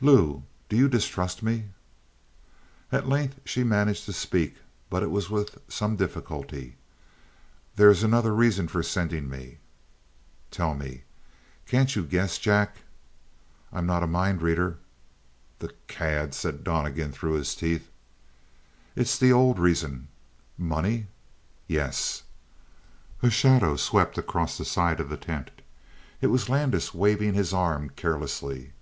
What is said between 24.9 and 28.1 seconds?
of the tent; it was Landis waving his arm